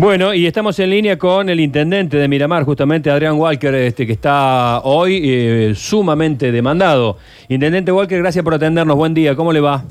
[0.00, 4.14] Bueno, y estamos en línea con el intendente de Miramar, justamente Adrián Walker, este, que
[4.14, 7.18] está hoy eh, sumamente demandado.
[7.50, 8.96] Intendente Walker, gracias por atendernos.
[8.96, 9.84] Buen día, ¿cómo le va?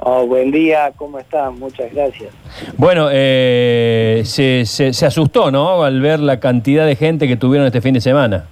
[0.00, 1.60] Oh, buen día, ¿cómo están?
[1.60, 2.34] Muchas gracias.
[2.76, 5.84] Bueno, eh, se, se, asustó, ¿no?
[5.84, 8.46] Al ver la cantidad de gente que tuvieron este fin de semana.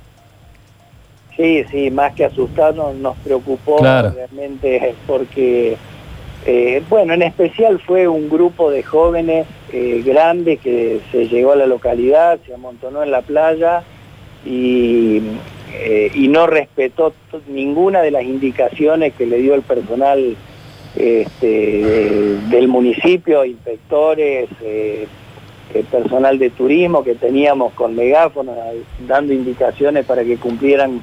[1.37, 5.77] Sí, sí, más que asustarnos, nos preocupó realmente porque
[6.47, 11.57] eh, bueno, en especial fue un grupo de jóvenes eh, grandes que se llegó a
[11.57, 13.83] la localidad, se amontonó en la playa
[14.45, 15.23] y,
[15.75, 17.13] eh, no respetó
[17.49, 20.37] ninguna de las indicaciones que le dio el personal
[20.97, 24.49] este, del municipio, inspectores,
[25.91, 28.57] personal de turismo que teníamos con megáfonos
[29.07, 31.03] dando indicaciones para que cumplieran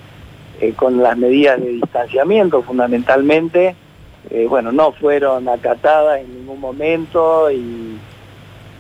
[0.76, 3.76] con las medidas de distanciamiento fundamentalmente.
[4.32, 7.98] Eh, bueno, no fueron acatadas en ningún momento y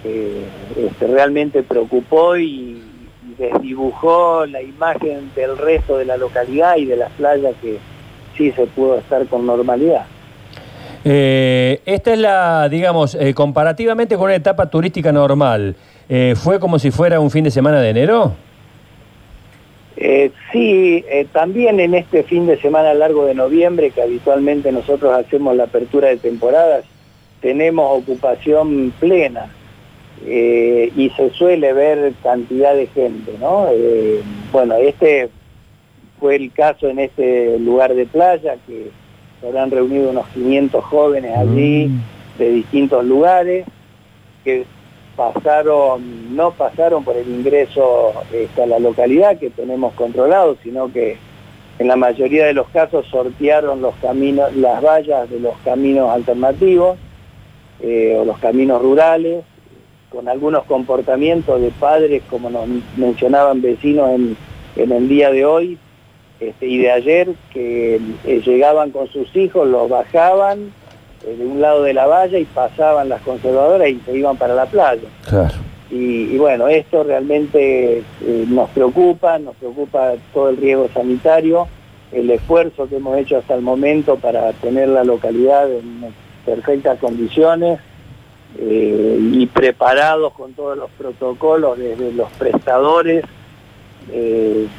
[0.05, 0.45] eh,
[0.77, 2.81] este, realmente preocupó y,
[3.37, 7.79] desdibujó la imagen del resto de la localidad y de las playas que
[8.37, 10.05] sí se pudo estar con normalidad.
[11.03, 15.75] Eh, esta es la, digamos, comparativamente con una etapa turística normal,
[16.35, 18.35] ¿fue como si fuera un fin de semana de enero?
[19.97, 25.13] Eh, sí, eh, también en este fin de semana largo de noviembre, que habitualmente nosotros
[25.13, 26.83] hacemos la apertura de temporadas,
[27.39, 29.49] tenemos ocupación plena
[30.23, 33.67] eh, y se suele ver cantidad de gente, ¿no?
[34.51, 35.29] bueno, este
[36.19, 38.89] fue el caso en este lugar de playa, que
[39.39, 42.39] se habrán reunido unos 500 jóvenes allí mm.
[42.39, 43.65] de distintos lugares,
[44.43, 44.65] que
[45.15, 51.17] pasaron, no pasaron por el ingreso este, a la localidad que tenemos controlado, sino que
[51.79, 56.97] en la mayoría de los casos sortearon los caminos, las vallas de los caminos alternativos
[57.81, 59.43] eh, o los caminos rurales,
[60.15, 64.37] con algunos comportamientos de padres, como nos mencionaban vecinos en,
[64.77, 65.77] el día de hoy
[66.39, 70.71] este, y de ayer, que eh, llegaban con sus hijos, los bajaban,
[71.25, 74.55] eh, de un lado de la valla y pasaban las conservadoras y se iban para
[74.55, 75.07] la playa.
[75.91, 81.67] Y, bueno, esto realmente eh, nos preocupa, nos preocupa todo el riesgo sanitario,
[82.11, 86.05] el esfuerzo que hemos hecho hasta el momento para tener la localidad en
[86.45, 87.79] perfectas condiciones
[88.57, 93.25] eh, y preparados con todos los protocolos desde los prestadores,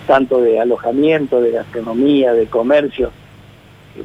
[0.06, 3.10] tanto de alojamiento, de gastronomía, de comercio,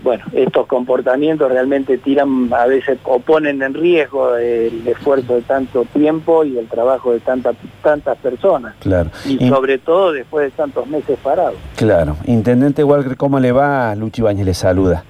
[0.03, 5.85] bueno, estos comportamientos realmente tiran, a veces o ponen en riesgo el esfuerzo de tanto
[5.93, 8.75] tiempo y el trabajo de tantas tantas personas.
[8.79, 9.09] Claro.
[9.25, 11.55] Y, sobre todo después de tantos meses parados.
[11.75, 12.17] Claro.
[12.25, 13.93] Intendente Walker, ¿cómo le va?
[13.95, 15.03] Luchi Bañez le saluda.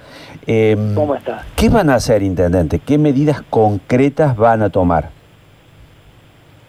[0.46, 1.44] Em, ¿Cómo está?
[1.56, 2.80] ¿Qué van a hacer, Intendente?
[2.80, 5.10] ¿Qué medidas concretas van a tomar?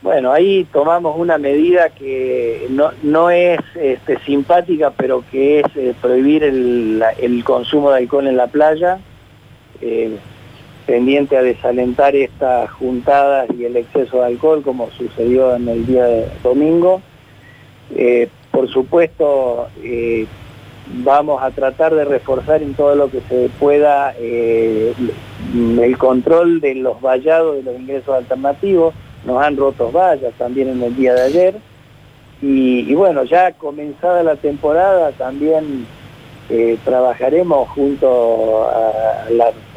[0.04, 2.68] Bueno, ahí tomamos una medida que
[3.02, 8.48] no, es este, simpática, pero que es eh, prohibir el, consumo de alcohol en la
[8.48, 9.00] playa,
[9.80, 10.18] eh,
[10.86, 16.04] pendiente a desalentar estas juntadas y el exceso de alcohol, como sucedió en el día
[16.04, 17.02] de domingo.
[17.96, 19.70] Eh, por supuesto,
[21.04, 27.02] vamos a tratar de reforzar en todo lo que se pueda el control de los
[27.02, 28.94] vallados de los ingresos alternativos,
[29.26, 31.56] nos han roto vallas también en el día de ayer.
[32.42, 35.86] Y, bueno, ya comenzada la temporada también
[36.50, 38.70] eh, trabajaremos junto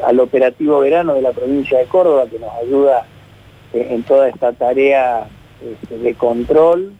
[0.03, 3.05] al operativo verano de la provincia de Córdoba que nos ayuda
[3.73, 5.27] eh, en toda esta tarea
[5.63, 6.91] este, de control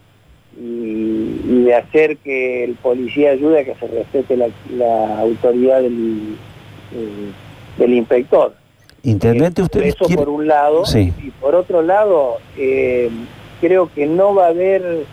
[0.59, 6.37] y, de hacer que el policía ayude a que se respete la, autoridad del,
[6.93, 7.31] eh,
[7.77, 8.53] del inspector.
[9.03, 10.85] Intendente, usted Eso por un lado.
[10.85, 11.13] Sí.
[11.21, 13.09] Y por otro lado, eh,
[13.61, 15.05] creo que no va a haber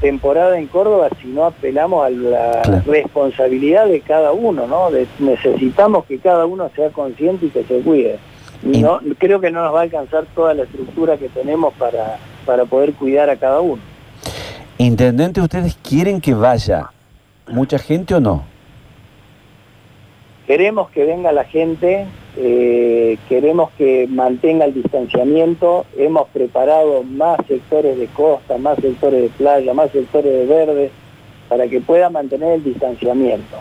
[0.00, 4.90] temporada en Córdoba si no apelamos a la responsabilidad de cada uno, ¿no?
[5.18, 8.18] necesitamos que cada uno sea consciente y que se cuide.
[8.62, 12.64] No, creo que no nos va a alcanzar toda la estructura que tenemos para, para
[12.64, 13.80] poder cuidar a cada uno.
[14.80, 16.90] Intendente, ¿ustedes quieren que vaya
[17.48, 18.44] mucha gente o no?
[20.46, 27.98] Queremos que venga la gente, eh, queremos que mantenga el distanciamiento, hemos preparado más sectores
[27.98, 30.90] de costa, más sectores de playa, más sectores de verde,
[31.48, 33.56] para que pueda mantener el distanciamiento.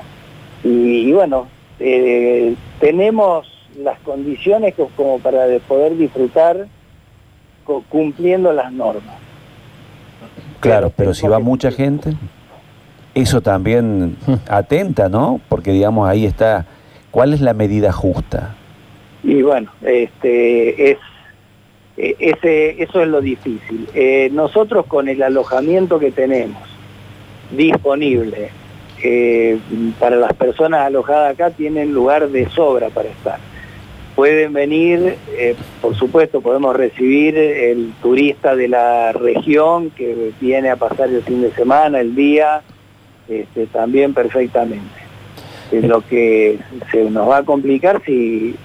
[0.63, 1.47] Y, bueno,
[1.79, 6.67] eh, tenemos las condiciones como para poder disfrutar
[7.89, 9.26] cumpliendo las normas.
[10.59, 12.15] Claro, pero si va mucha gente,
[13.13, 14.18] eso también
[14.50, 15.39] atenta, ¿no?
[15.50, 16.65] Porque digamos ahí está
[17.18, 18.56] ¿Cuál es la medida justa?
[19.24, 20.98] Y bueno, este, es
[21.98, 23.88] eh, ese, eso es lo difícil.
[23.95, 26.62] Eh, nosotros con el alojamiento que tenemos
[27.50, 28.51] disponible
[29.01, 29.57] eh,
[30.00, 33.39] para las personas alojadas acá tienen lugar de sobra para estar.
[34.17, 35.15] Pueden venir,
[35.79, 41.43] por supuesto podemos recibir el turista de la región que viene a pasar el fin
[41.43, 42.63] de semana, el día,
[43.29, 44.89] este, también perfectamente.
[45.71, 46.57] lo que
[46.91, 48.55] se nos va a complicar si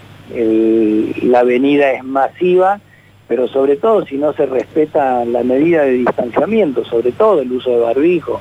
[1.23, 2.81] la avenida es masiva,
[3.29, 7.73] pero sobre todo si no se respeta la medida de distanciamiento, sobre todo el uso
[7.73, 8.41] de barbijo.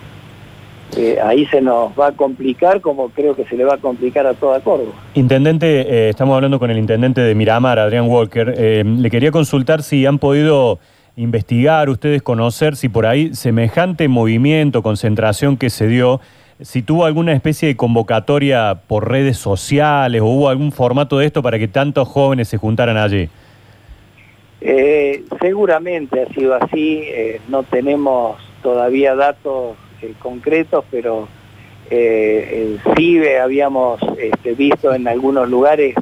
[0.97, 4.27] Eh, ahí se nos va a complicar como creo que se le va a complicar
[4.27, 4.91] a toda Córdoba.
[5.13, 8.53] Intendente, eh, estamos hablando con el intendente de Miramar, Adrián Walker.
[8.57, 10.79] Eh, le quería consultar si han podido
[11.15, 16.19] investigar, ustedes conocer si por ahí semejante movimiento, concentración que se dio,
[16.59, 21.41] si tuvo alguna especie de convocatoria por redes sociales o hubo algún formato de esto
[21.41, 23.29] para que tantos jóvenes se juntaran allí.
[24.59, 27.03] Eh, seguramente ha sido así,
[27.47, 31.27] no tenemos todavía datos eh, concretos, pero
[32.95, 35.93] sí habíamos este, visto en algunos lugares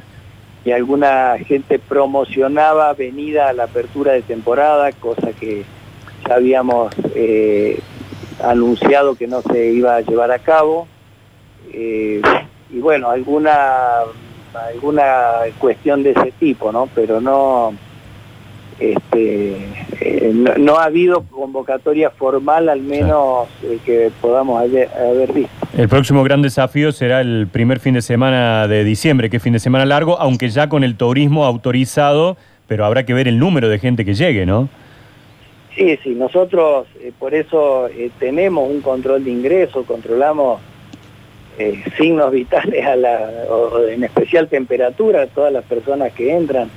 [0.62, 5.64] que alguna gente promocionaba venida a la apertura de temporada, cosa que
[6.28, 6.94] ya habíamos
[8.44, 10.86] anunciado que no se iba a llevar a cabo.
[11.72, 14.02] y bueno, alguna,
[14.54, 16.88] alguna cuestión de ese tipo, ¿no?
[16.94, 17.74] Pero no
[18.80, 19.56] este,
[20.00, 25.52] eh, no, ha habido convocatoria formal, al menos eh, que podamos haber, visto.
[25.76, 29.52] El próximo gran desafío será el primer fin de semana de diciembre, que es fin
[29.52, 33.68] de semana largo, aunque ya con el turismo autorizado, pero habrá que ver el número
[33.68, 34.70] de gente que llegue, ¿no?
[35.76, 37.88] Sí, sí, nosotros eh, por eso
[38.18, 40.60] tenemos un control de ingreso, controlamos
[41.98, 43.30] signos vitales, a la,
[43.90, 46.70] en especial temperatura, a todas las personas que entran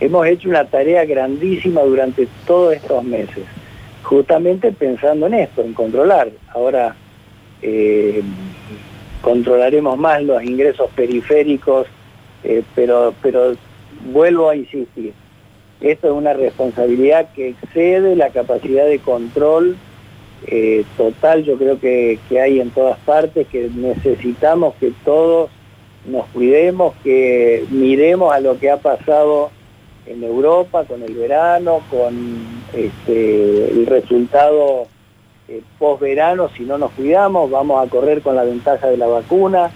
[0.00, 3.44] hemos hecho una tarea grandísima durante todos estos meses,
[4.02, 6.30] justamente pensando en esto, en controlar.
[6.52, 6.96] Ahora
[7.62, 8.22] eh,
[9.22, 11.86] controlaremos más los ingresos periféricos,
[12.42, 13.54] eh, pero, pero
[14.12, 15.14] vuelvo a insistir,
[15.80, 19.76] esto es una responsabilidad que excede la capacidad de control
[20.46, 25.50] eh, total, yo creo que, que hay en todas partes, que necesitamos que todos
[26.06, 29.50] nos cuidemos, que miremos a lo que ha pasado
[30.06, 32.14] en Europa con el verano, con
[32.72, 34.86] este, el resultado
[35.48, 39.70] eh, post-verano, si no nos cuidamos, vamos a correr con la ventaja de la vacuna,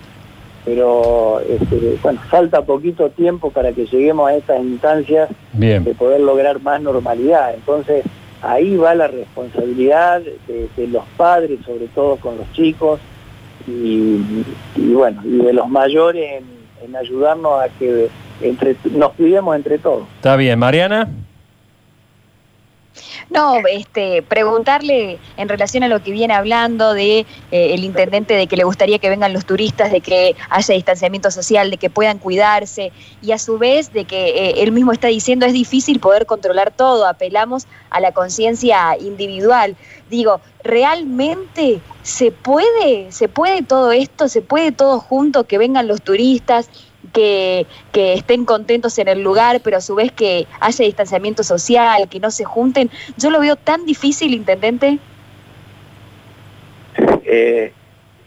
[0.64, 6.60] pero este, bueno, falta poquito tiempo para que lleguemos a estas instancias de poder lograr
[6.60, 7.54] más normalidad.
[7.54, 8.04] Entonces,
[8.42, 13.00] ahí va la responsabilidad de, los padres, sobre todo con los chicos,
[13.66, 14.20] y,
[14.76, 16.42] bueno, y de los mayores
[16.82, 18.08] en ayudarnos a que
[18.40, 20.06] entre, nos cuidemos entre todos.
[20.16, 21.08] Está bien, Mariana.
[23.30, 28.46] No, este, preguntarle en relación a lo que viene hablando de eh, el intendente de
[28.46, 32.18] que le gustaría que vengan los turistas, de que haya distanciamiento social, de que puedan
[32.18, 32.90] cuidarse
[33.20, 36.72] y a su vez de que eh, él mismo está diciendo es difícil poder controlar
[36.72, 39.76] todo, apelamos a la conciencia individual.
[40.08, 46.00] Digo, ¿realmente se puede, se puede todo esto, se puede todo junto, que vengan los
[46.00, 46.70] turistas?
[47.12, 52.20] Que, estén contentos en el lugar, pero a su vez que haya distanciamiento social, que
[52.20, 52.90] no se junten.
[53.16, 54.98] Yo lo veo tan difícil, intendente.
[57.24, 57.72] Eh,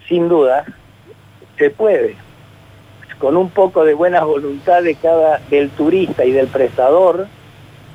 [0.07, 0.65] sin duda,
[1.57, 2.15] se puede.
[3.17, 7.27] Con un poco de buena voluntad de cada, del turista y del prestador,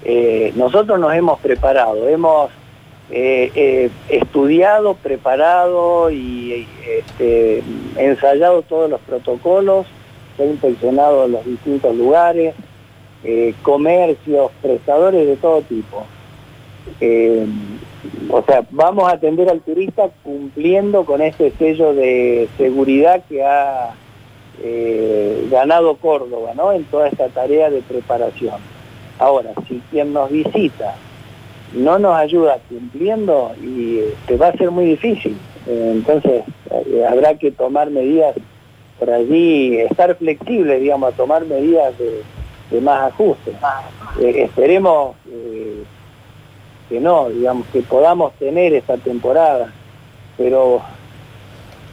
[0.04, 2.50] eh, nosotros nos hemos preparado, hemos
[3.10, 7.62] eh, estudiado, preparado y este,
[7.96, 9.86] ensayado todos los protocolos
[10.36, 12.54] se ha inspeccionado en los distintos lugares,
[13.24, 16.04] eh, comercios, prestadores de todo tipo.
[17.00, 17.46] Eh,
[18.30, 23.94] o sea, vamos a atender al turista cumpliendo con este sello de seguridad que ha
[24.62, 26.72] eh, ganado Córdoba, ¿no?
[26.72, 28.60] En toda esta tarea de preparación.
[29.18, 30.94] Ahora, si quien nos visita
[31.72, 35.36] no nos ayuda cumpliendo, y te va a ser muy difícil.
[35.66, 36.44] entonces,
[37.08, 38.36] habrá que tomar medidas
[38.98, 43.52] por allí estar flexible, digamos, a tomar medidas de, más ajuste.
[44.20, 45.82] Eh, esperemos eh,
[46.88, 49.72] que no, digamos, que podamos tener esta temporada,
[50.36, 50.80] pero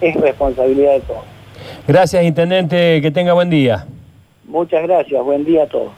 [0.01, 1.23] es responsabilidad de todos.
[1.87, 3.85] Gracias, Intendente, que tenga buen día.
[4.45, 5.93] Muchas gracias, buen día a todos.